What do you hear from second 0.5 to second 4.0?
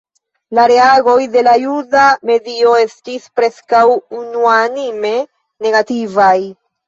La reagoj de la juda medio estis preskaŭ